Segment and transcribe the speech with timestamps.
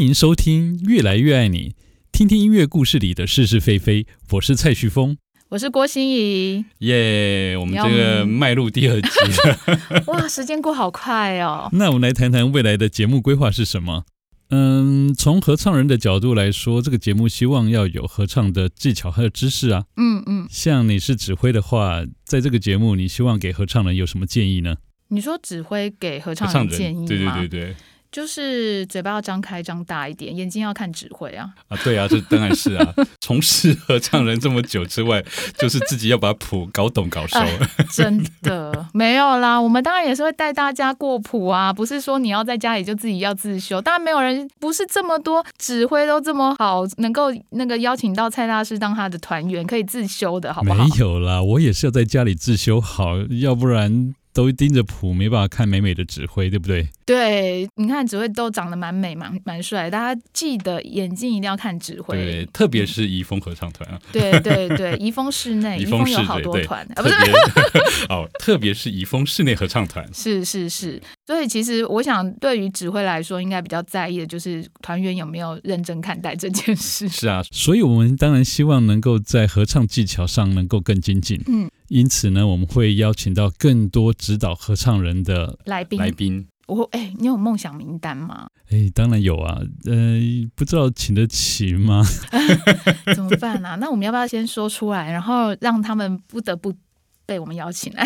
[0.00, 1.70] 迎收听《越来越爱你》，
[2.10, 4.06] 听听音乐故事里的是是非非。
[4.30, 5.18] 我是蔡旭峰，
[5.50, 6.64] 我是郭心怡。
[6.78, 10.04] 耶，yeah, 我们这个迈入第二集了。
[10.08, 11.68] 哇，时间过好快哦。
[11.76, 14.04] 那我们来谈谈未来的节目规划是什么？
[14.48, 19.84] 嗯，从合唱人的角度来说，这个节目希望要有合唱的技巧和知识啊。
[19.98, 20.46] 嗯嗯。
[20.48, 24.76] 像你是指挥的话，在这个节目，你希望给合唱人有什么建议呢？
[25.08, 27.06] 你说指挥给合唱人建议吗？
[27.06, 27.76] 对对对对。
[28.12, 31.48] 就是嘴巴要张开张大一点，眼睛要看指挥啊！
[31.68, 32.94] 啊，对啊，这当然是啊。
[33.20, 35.24] 从事合唱人这么久之外，
[35.56, 37.38] 就是自己要把谱搞懂搞熟。
[37.92, 43.80] 真的没有啦，我们当然也是会带大家过谱啊，不是说你要在家里就自己要自修。
[43.80, 50.84] 当然没有人不是这么多指挥都这么好，能够那个邀请到蔡大师当他的团员可以自修的，好不好？
[50.84, 54.14] 没有啦，我也是要在家里自修好，要不然。
[54.32, 56.88] 都盯着谱，没办法看美美的指挥，对不对？
[57.04, 62.16] 对，你看指挥都长得蛮美、蛮蛮帅，大家记得眼睛一定要看指挥。
[62.16, 63.98] 对，特别是怡丰合唱团啊。
[64.12, 67.14] 对对对，怡丰室内， 怡丰有好多团啊，不是？
[68.08, 70.08] 哦，特别是怡丰室内合唱团。
[70.14, 77.08] 是是是，所以其实我想，对于指挥来说，应该比较在意的就是团员有没有认真看待这件事。
[77.08, 81.40] 是啊，所以我们当然希望能够在合唱技巧上能够更精进。
[81.46, 81.70] 嗯。
[81.86, 86.00] 因此呢，我们会邀请到更多指导合唱人的来宾。
[86.00, 88.48] 来宾，我哎，你有梦想名单吗？
[88.68, 89.60] 哎，当然有啊。
[89.84, 90.18] 呃，
[90.56, 92.02] 不知道请得起吗？
[93.14, 93.76] 怎么办啊？
[93.76, 96.74] 那我们要不要先说出来，然后让他们不得不
[97.30, 98.04] 被我们邀请来？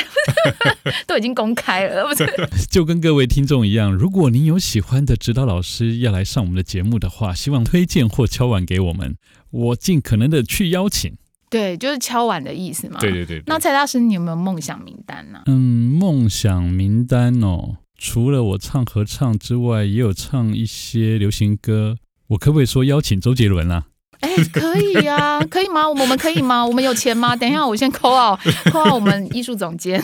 [1.09, 2.27] 都已经公开了，不是？
[2.71, 9.17] 就跟各位听众一样，如果您有喜欢的指导老师要来上我们的节目的话，希望推荐或敲碗给我们，
[9.51, 11.17] 我尽可能的去邀请。
[11.49, 13.01] 对，就是敲碗的意思嘛。
[13.01, 13.45] 对对对，对。
[13.47, 15.41] 那蔡大师，你有没有梦想名单呢？
[15.47, 15.55] 嗯，
[15.99, 21.97] 梦想名单哦，除了我唱合唱之外，也有唱一些流行歌。
[22.27, 23.87] 我可不可以说邀请周杰伦啊？
[24.25, 25.87] 哎，可以啊， 可以吗？
[25.87, 26.65] 我们可以吗？
[26.65, 27.37] 我们有钱吗？
[27.37, 30.03] 等一下，我先 call out，call out 我们艺术总监。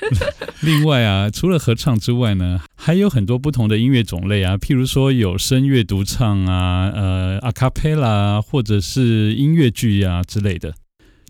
[0.60, 10.74] 另外啊，除了合唱之外呢，还有很多不同的音乐种类啊，譬如说有声乐独唱啊，呃，阿卡贝拉，或者是音乐剧啊之类的。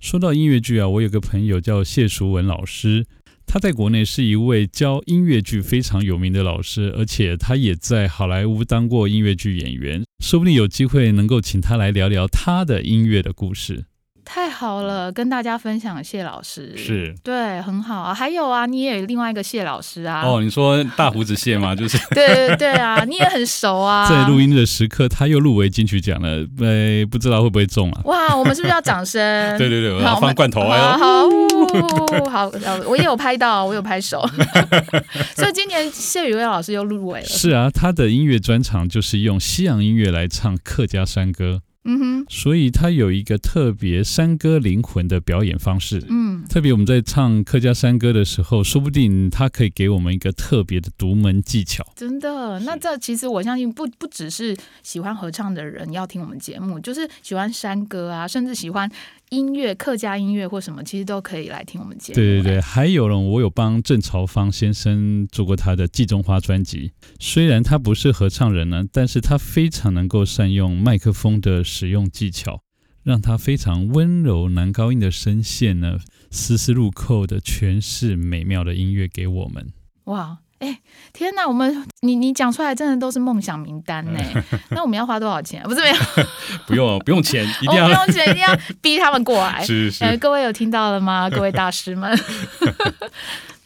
[0.01, 3.07] 说到音乐剧啊，我有个朋友叫谢淑文老师，
[3.53, 13.85] 他在国内是一位教音乐剧非常有名的老师，而且他也在好莱坞当过音乐剧演员，说不定有机会能够请他来聊聊他的音乐的故事。
[14.25, 18.15] 太好了，跟大家分享谢老师是对，很好啊。
[18.15, 20.23] 还有啊，你也有另外一个谢老师啊。
[20.25, 21.75] 哦，你说大胡子谢吗？
[21.77, 24.09] 就是对对对啊，你也很熟啊。
[24.11, 28.01] 在录音的时刻，他又入围金曲奖了，哎，不知道会不会中啊？
[28.05, 29.21] 哇，我们是不是要掌声？
[29.59, 30.97] 对对对，我要放罐头啊！
[30.97, 31.29] 好，
[32.31, 32.51] 好，
[32.87, 34.25] 我也有拍到，我有拍手。
[35.37, 37.27] 所以今年谢宇威老师又入围了。
[37.27, 41.61] 是啊，他的音乐专长就是用西洋音乐来唱客家山歌。
[41.85, 46.01] 嗯哼，所以他有一个特别山歌灵魂的表演方式。
[46.49, 51.85] 特别我们在唱客家山歌的时候，说不定他可以给我们一个特别的独门技巧。
[51.97, 58.91] 真的，那这其实我相信不不只是喜欢合唱的人要听我们节目，就是喜欢山歌啊，甚至喜欢。
[59.31, 62.17] 音乐、客家音乐或什么，其实都可以来听我们节目。
[62.17, 66.93] 对对对，还有呢，我有帮郑朝芳先生做过他的《季中花》专辑。
[67.19, 72.61] 虽然他不是合唱人呢，但是他非常能够善用麦克风的使用技巧，
[73.03, 75.99] 让他非常温柔男高音的声线呢，
[76.31, 79.73] 丝丝入扣的诠释美妙的音乐给我们。
[80.05, 80.39] 哇！
[80.59, 80.81] 哎，
[81.13, 81.45] 天哪！
[81.45, 84.21] 我们你你讲出来真的都是梦想名单呢。
[84.71, 85.67] 那我们要花多少钱啊？
[85.67, 85.97] 不是没有，
[86.69, 89.65] 不用不用钱， 一定要、哦、不用钱，一定要逼他们过来。
[89.65, 90.17] 是是。
[90.19, 91.29] 各位有听到了吗？
[91.29, 92.17] 各位大师们。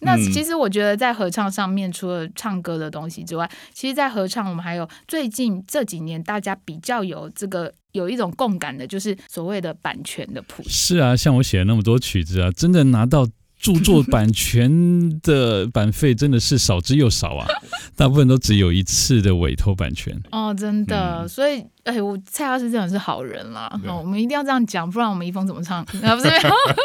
[0.01, 10.69] 那其实我觉得在合唱上面，除了唱歌的东西之外，其实，在合唱我们还有最近这几年大家比较有这个有一种共感的，就是所谓的版权的普及。
[10.69, 13.27] 是啊，像我写了那么多曲子啊，真的拿到。
[13.59, 17.47] 著作版权的版费真的是少之又少啊，
[17.97, 20.19] 大部分都只有一次的委托版权。
[20.31, 21.65] 哦，真的，嗯、所以。
[21.87, 25.83] 哎，我蔡老师真的是好人啦，哦，我们一定要这样讲，不然我们一峰怎么唱？
[26.03, 26.29] 啊，不是，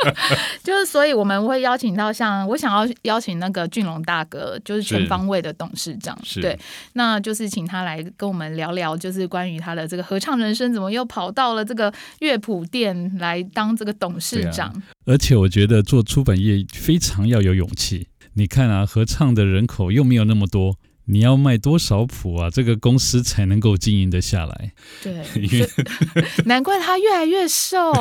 [0.63, 6.55] 就是所以我们会邀请到像我想要邀请那个俊龙大哥，就是全方位的董事长，对，
[6.93, 14.67] 那就是请他来跟我们聊聊，就是关于他的这个合唱人生，怎么又跑到了这个乐谱店来当这个董事长。
[14.67, 18.07] 啊，而且我觉得做出版业非常要有勇气。
[18.33, 20.77] 你看啊，合唱的人口又没有那么多。
[21.05, 22.49] 你要卖多少谱啊？
[22.49, 24.71] 这个公司才能够经营得下来？
[25.03, 25.67] 对， 因为
[26.45, 27.91] 难怪他越来越瘦，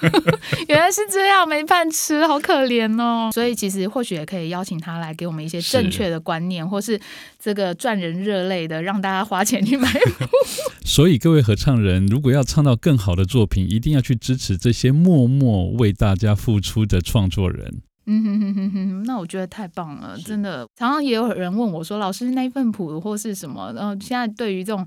[0.68, 3.28] 原来是这样，没饭吃，好可怜哦。
[3.34, 6.98] 所以其实或许也可以邀请他来给我们一些正确的观念，是或是
[7.38, 10.24] 这个赚人热泪的，让大家花钱去买谱。
[10.86, 17.82] 所以各位合唱人，如果要唱到更好的作品，一定要去支持这些默默为大家付出的创作人。
[18.06, 20.66] 嗯哼哼哼哼，那我觉得太棒了，真的。
[20.76, 24.86] 常常也有人问我说：“老师，那一份谱或是什么？”然后现在对于这种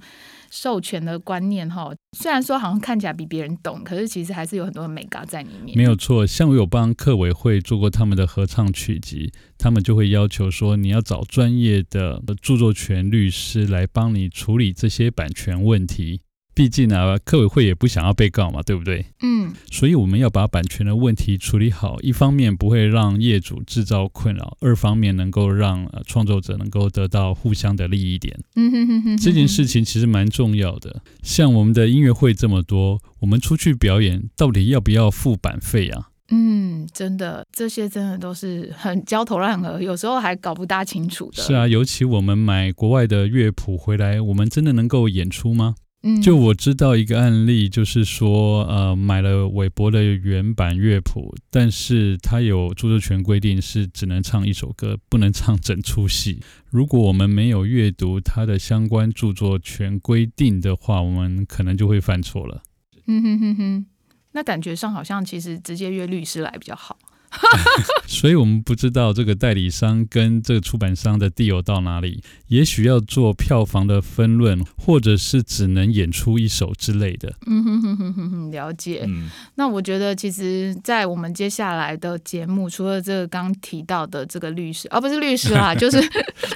[0.52, 5.76] 授权的观念，哈，虽然说好像看起来比别人懂，可是其实还是有很多的美感在里面。
[5.76, 16.22] 没有错，像我有帮客委会做过他们的合唱曲集，他们就会要求说，你要找专业的著作权律师来帮你处理这些版权问题。
[16.58, 19.06] 毕竟啊，客委会也不想要被告嘛，对不对？
[19.22, 28.36] 嗯，所以我们要把版权的问题处理好，一方面不会让业主制造困扰，二方面能够让呃创作者能够得到互相的利益点。
[28.56, 31.04] 嗯哼哼哼，这件事情其实蛮重要的。
[31.22, 36.10] 像我们的音乐会这么多，我们出去表演到底要不要付版费啊？
[36.32, 41.44] 嗯，真的，这些真的都是很焦头烂额，有时候还搞不大清楚的。
[41.44, 45.76] 是啊，尤其我们买国外的乐谱回来，我们真的能够演出吗？
[46.22, 56.40] 就我知道一个案例，就是说，呃，买了韦伯的原版乐谱，但是他有著作权规定是只能唱一首歌，不能唱整出戏。
[56.70, 62.64] 如果我们没有阅读他的相关著作权规定的话，我们可能就会犯错了。
[63.06, 63.86] 嗯哼哼哼，
[64.34, 66.98] 那感觉上好像其实直接约律师来比较好。
[68.08, 77.34] 所以，我们不知道这个代理商跟这个出版商的 deal 到哪里，也许要做票房的分论，或者是只能演出一首之类的。
[77.46, 79.04] 嗯哼哼哼哼哼，了解。
[79.08, 86.02] 嗯，那我觉得，其实，在我们接下来的节目，除了这个刚提到的这个律师，而、哦、不是律师啦， 就是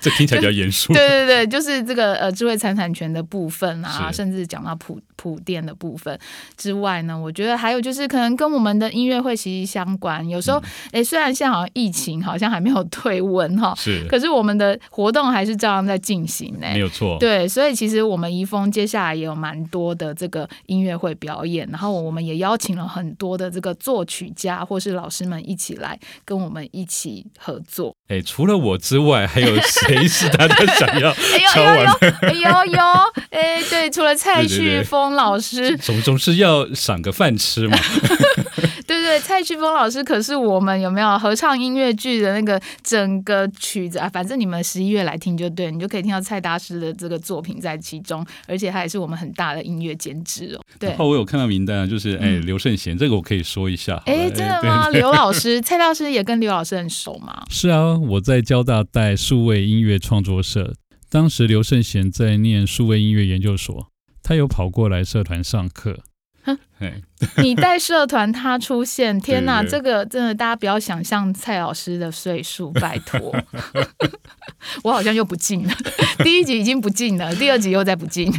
[0.01, 0.93] 这听起来比较严肃。
[0.95, 6.17] 对对对，就是这个呃，智慧财产权的部分啊，甚至讲到普普电的部分
[6.55, 10.60] 之外呢，我觉得还有就是可能跟我们的音乐会息息相关，有时候。
[10.91, 16.67] 哎，虽然现在好像疫情好像还没有退温哈， 是，可是我们的活动还是照样在进行呢。
[16.73, 17.17] 没有错。
[17.19, 27.95] 对，所以其实我们怡丰接下来也有蛮多的这个音乐会表演，然后我们也邀请了很多的这个作曲家或是老师们一起来跟我们一起合作。
[28.07, 31.13] 哎，除了我之外，还有谁是大家想要
[31.53, 32.09] 敲碗的？
[32.21, 32.81] 哎呦呦，
[33.29, 37.77] 哎，对，除了 蔡旭峰老师，总总是要赏个饭吃嘛。
[38.99, 44.09] 对对，蔡旭峰老师可是我们有没有合唱音乐剧的那个整个曲子啊？
[44.09, 50.61] 反正你们十一月来听就对，你就可以听到蔡大师的这个作品在其中，而且他也是我们很大的音乐监制哦。
[50.79, 54.01] 对，然后我有看到名单啊，就是哎，刘圣贤，这个我可以说一下。
[54.05, 54.89] 哎，真的吗？
[54.89, 57.43] 刘老师，蔡大师也跟刘老师很熟吗？
[57.49, 60.73] 是啊，我在交大带数位音乐创作社，
[61.09, 63.87] 当时刘圣贤在念数位音乐研究所，
[64.23, 65.99] 他有跑过来社团上课。
[67.21, 73.33] 哼， 你带社团他出现，天哪，这个真的大家不要想象蔡老师的岁数， 拜托，
[74.83, 75.73] 我好像又不进了。
[76.23, 78.31] 第一集已经不进了，第二集又再不进。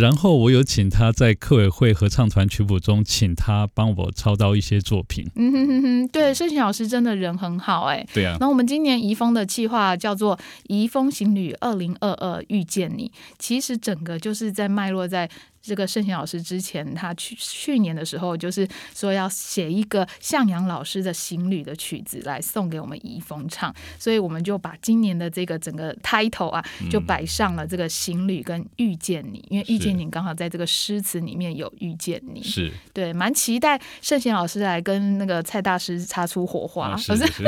[0.00, 5.26] 然后我有请他在客委会合唱团曲谱中，请他帮我操刀一些作品。
[5.36, 8.06] 嗯哼哼哼，对，盛贤老师真的人很好哎。
[8.12, 8.36] 对啊。
[8.40, 10.36] 那我们今年怡丰的计划叫做
[10.68, 15.28] 《怡丰行旅二零二二遇见你》，其实整个就是在脉络在。
[15.62, 36.94] 这个盛贤老师之前，他去去年的时候，就是说要写一个向阳老师的行旅的曲子来送给我们怡丰唱，所以我们就把今年的这个整个 title 啊，就摆上了这个行旅跟遇见你，因为遇见你刚好在这个诗词里面有遇见你，是对，蛮期待圣贤老师来跟那个蔡大师擦出火花。
[37.00, 37.44] 是是是，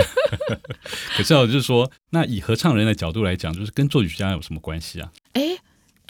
[1.16, 5.12] 可是我就是说，那以合唱人的角度来讲，就是跟作曲家有什么关系啊？
[5.34, 5.58] 哎。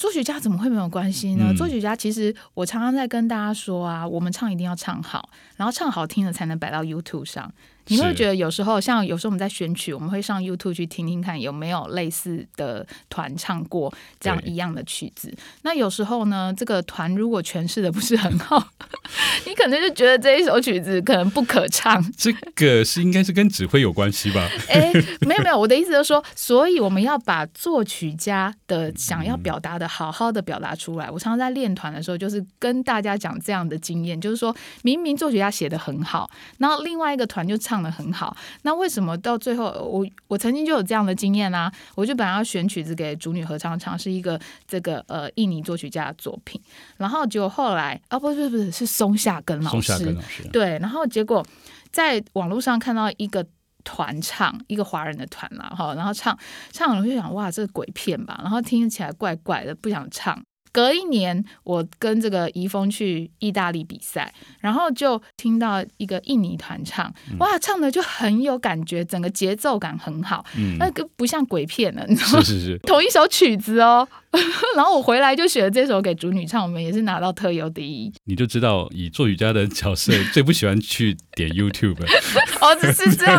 [0.02, 1.44] 作曲家怎么会没有关系呢？
[1.50, 7.54] 嗯、作曲家其实我常常在跟大家说啊，我们唱一定要唱好，然后唱好听了才能摆到 YouTube 上。
[7.88, 15.34] 你会觉得有时候，像有时候我们在选曲，我们会上 YouTube 去听听看有没有类似的团唱过这样一样的曲子。
[15.62, 18.68] 那有时候呢，这个团如果诠释的不是很好，
[19.46, 22.00] 你可能就觉得这一首曲子可能不可唱。
[22.16, 24.48] 这个是应该是跟指挥有关系吧？
[24.68, 24.92] 哎，
[25.26, 31.10] 没有没有，我的意思就是说，所以我们要把作曲家的想要表达的好好的表达出来。
[31.10, 37.71] 我常常在练团的时候，就是跟大家讲这样的经验，就是说明明作曲家写的很好，然后另外一个团就唱。
[37.72, 41.72] 唱的很好，那为什么到最后我我曾经就有这样的经验啊？
[41.94, 44.38] 我就本来要选曲子给主女合唱唱，是一个
[44.68, 46.60] 这个呃印尼作曲家的作品，
[46.98, 51.42] 然后结果后来啊不是不是是松下根老师，松下根老师，对，然后结果
[51.90, 53.42] 在网络上看到一个
[53.84, 56.38] 团唱，一个华人的团啦，哈，然后唱
[56.72, 60.38] 唱，我就想哇，这个鬼片吧，然后听起来怪怪的，不想唱。
[60.72, 72.42] 隔一年，我跟这个怡峰去意大利比赛，然后就听到一个印尼团唱，哇，唱的就很有感觉，整个节奏感很好，嗯、那个不像鬼片了，你知道吗？
[72.42, 74.08] 是是是，同一首曲子哦。
[74.74, 78.10] 然后我回来就选了这首给主女唱，我们也是拿到特优第一。
[78.24, 81.98] 你就知道以作曲家的角色最不喜欢去点 YouTube。
[82.62, 83.38] 哦，只是这样。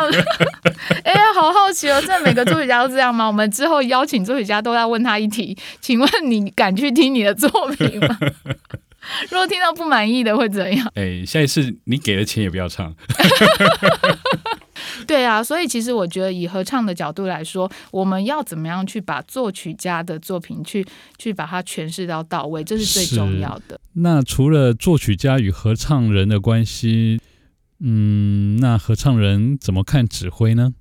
[1.03, 3.27] 哎呀，好好奇哦，这每个作曲家都这样吗？
[3.27, 8.17] 我们之后邀请作曲家都要问他一题，请问你敢去听你的作品吗？
[9.29, 10.89] 如果听到不满意的会怎样？
[10.95, 12.95] 哎，下一次你给的钱也不要唱。
[15.05, 20.85] 对啊，所以其实我觉得以合唱的角度来说，我们要怎么样去把作曲家的作品去
[21.17, 23.77] 去把它诠释到到位，这是最重要的。
[23.95, 27.19] 那除了作曲家与合唱人的关系，
[27.81, 30.71] 嗯，那合唱人怎么看指挥呢？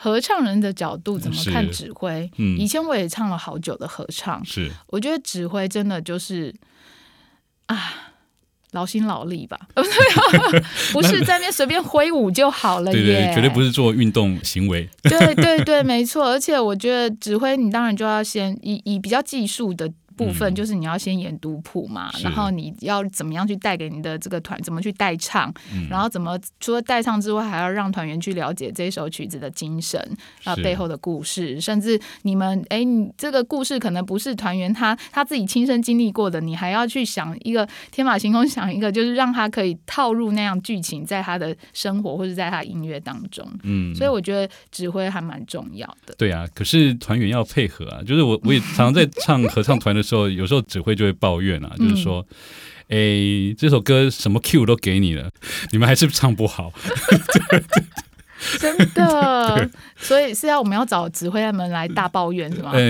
[0.00, 2.30] 合唱人的角度怎么看指挥？
[2.38, 6.54] 嗯，以前我也唱了好久的合唱，是我觉得指挥真的就是
[7.66, 8.06] 啊。
[8.72, 9.58] 劳心劳力吧，
[10.92, 13.02] 不是在那边随便挥舞就好了耶。
[13.02, 14.88] 对对，绝对不是做运动行为。
[15.02, 16.28] 对对对，没错。
[16.28, 19.90] 而且我觉得指挥，你当然就要先以以比较技术的。
[20.20, 29.98] 部分就是你要先演读谱嘛，嗯、然后你要怎么样去带给你的这个团，怎么去带唱，嗯、然后怎么除了带唱之外，还要让团员去了解这首曲子的精神
[30.44, 43.46] 啊背后的故事，甚至你们哎，你这个故事可能不是团员他他自己亲身经历过的，你还要去想一个天马行空想一个，就是让他可以套入那样剧情在他的生活或者在他音乐当中。
[43.62, 46.14] 嗯，所以我觉得指挥还蛮重要的。
[46.18, 50.28] 对啊，可是团员要配合啊，就是我我也常常在唱合唱团的时候。
[50.28, 52.26] 有时候指挥就会抱怨啊，就是说，
[52.88, 55.30] 哎、嗯，这首歌什么 Q 都给你了，
[55.72, 56.72] 你们还是唱不好。
[58.58, 59.70] 真的，
[60.00, 62.70] 所以是要我们要找指挥他们来大抱怨是吗？
[62.72, 62.82] 呃，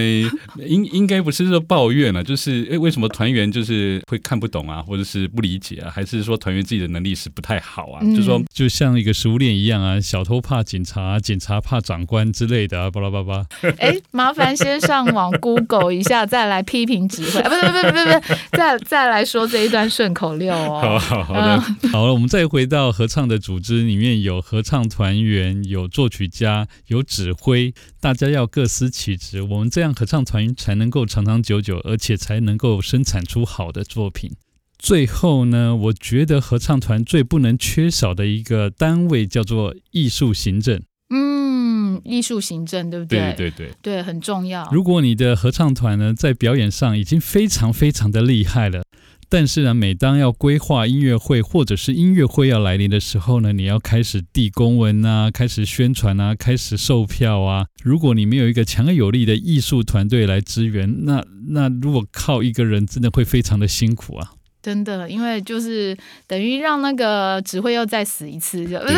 [0.66, 8.00] 应应该不是说抱怨了，就是哎，为什么团员就是会看不懂啊，或者是不理解啊，还是说团员自己的能力是不太好啊？
[8.02, 13.44] 嗯、就说就像一个食物链一样啊，小偷怕警察，警察怕长官之类的啊，巴拉巴拉。
[13.78, 20.80] 哎，麻烦先上网 Google 一下，再来批评指挥啊，不是不是不是不是，再再来说这一段顺口溜哦。
[20.80, 25.40] 好好好的，嗯、好了，我们再回到合唱的组织里面有合唱团员。
[25.70, 34.30] 有作曲家，有指挥，大家要各司其职，我们这样合唱团才能够长长久久，而且才能够生产出好的作品。
[34.78, 40.80] 最后呢，我觉得合唱团最不能缺少的一个单位叫做艺术行政。
[41.10, 43.34] 嗯，艺术行政对不对？
[43.36, 44.66] 对对对，对，很重要。
[44.72, 48.82] 如果你的合唱团呢，在表演上已经非常非常的厉害了。
[49.32, 57.66] 但是呢，每当要规划音乐会或者是音乐会要来临的时候呢，你要开始递公文啊，开始宣传啊，开始售票啊。
[57.84, 64.32] 如果你没有一个强而有力的艺术团队来支援，那那如果靠一个人，真的会非常的辛苦啊。
[64.60, 65.96] 真的，因为就是
[66.26, 68.94] 等于让那个指挥又再死一次，就对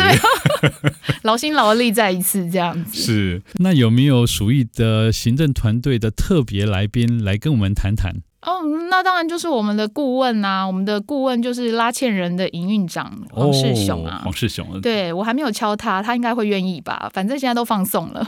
[1.23, 2.99] 劳心劳力再一次这样子。
[2.99, 8.15] 是，那有没有属于的行政团队的特别来宾来跟我们谈谈？
[8.45, 17.09] 哦，那当然就是我们的顾问啊，我们的顾问就是拉纤人的营运长黄世雄啊，黄世雄，对，我还没有敲他，他应该会愿意吧？
[17.13, 18.25] 反正现在都放送了。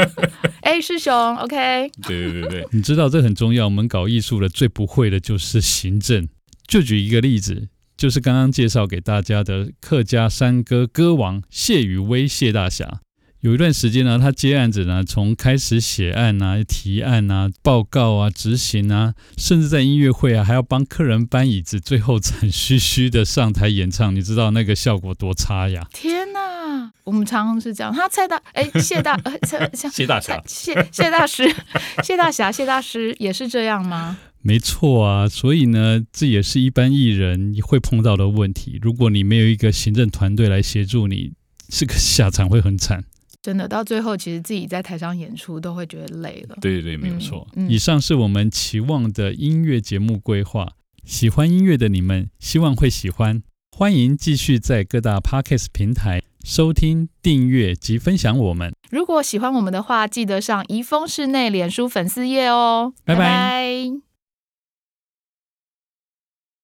[0.62, 1.90] 哎，世雄，OK？
[2.06, 3.66] 对对对对， 你知道这很重要。
[3.66, 6.28] 我们搞艺术的最不会的就是行政。
[6.66, 13.00] 就举一个例子，就是刚刚介绍给大家的客家山歌歌王谢宇威谢大侠。
[13.40, 24.14] 有一段时间呢，他接案子呢，从开始写案啊、提案啊、报告啊、执行啊，甚至在音乐会啊，还要帮客人搬椅子，最后惨兮兮的上台演唱。
[24.14, 25.88] 你知道那个效果多差呀？
[25.90, 26.92] 天哪！
[27.04, 27.90] 我们常常是这样。
[27.90, 29.32] 他蔡大哎，谢大呃，
[29.90, 31.50] 谢大侠，谢谢大师，
[32.04, 34.18] 谢大侠，谢大师也是这样吗？
[34.42, 38.78] 没错啊，所以呢，这也是一般艺人会碰到的问题。
[38.82, 41.32] 如果你没有一个行政团队来协助你，
[41.70, 43.04] 这个下场会很惨。
[43.42, 46.56] 真的，到最后其实自己在台上演出都会觉得累了。
[46.60, 47.46] 对对对，没有错。
[47.54, 50.72] 嗯，以上是我们期望的音乐节目规划。
[51.04, 53.42] 喜欢音乐的你们，希望会喜欢。
[53.74, 58.74] 欢迎继续在各大 Podcast 平台收听、订阅及分享我们。
[58.90, 62.92] 如果喜欢我们的话，记得上怡丰室内脸书粉丝页哦。
[63.04, 63.20] 拜拜。
[63.20, 64.09] 拜拜。